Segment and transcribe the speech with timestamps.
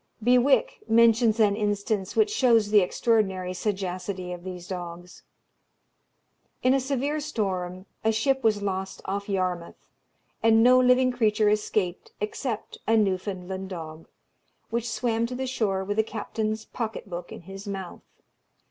[0.23, 5.21] Bewick mentions an instance which shows the extraordinary sagacity of these dogs.
[6.63, 9.75] In a severe storm, a ship was lost off Yarmouth,
[10.41, 14.07] and no living creature escaped, except a Newfoundland dog,
[14.71, 18.01] which swam to the shore with the captain's pocket book in his mouth.